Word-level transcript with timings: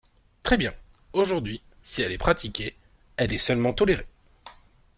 Très 0.41 0.57
bien! 0.57 0.73
Aujourd’hui, 1.13 1.61
si 1.83 2.01
elle 2.01 2.11
est 2.11 2.17
pratiquée, 2.17 2.75
elle 3.17 3.33
est 3.33 3.37
seulement 3.37 3.71
tolérée. 3.71 4.07